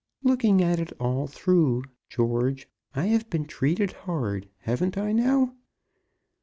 Looking 0.23 0.63
at 0.63 0.79
it 0.79 0.91
all 0.99 1.27
through, 1.27 1.83
George, 2.09 2.67
I 2.95 3.05
have 3.13 3.29
been 3.29 3.45
treated 3.45 3.91
hard; 3.91 4.49
haven't 4.61 4.97
I, 4.97 5.11
now?" 5.11 5.53